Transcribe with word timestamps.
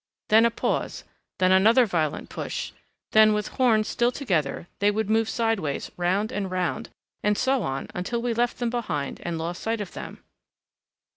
Then 0.29 0.47
a 0.47 0.49
pause, 0.49 1.03
then 1.37 1.51
another 1.51 1.85
violent 1.85 2.27
push, 2.31 2.71
then 3.11 3.33
with 3.33 3.49
horns 3.49 3.87
still 3.87 4.11
together 4.11 4.67
they 4.79 4.89
would 4.89 5.11
move 5.11 5.29
sideways, 5.29 5.91
round 5.95 6.31
and 6.31 6.49
round, 6.49 6.89
and 7.21 7.37
so 7.37 7.61
on 7.61 7.87
until 7.93 8.19
we 8.19 8.33
left 8.33 8.57
them 8.57 8.71
behind 8.71 9.19
and 9.23 9.37
lost 9.37 9.61
sight 9.61 9.79
of 9.79 9.93
them. 9.93 10.23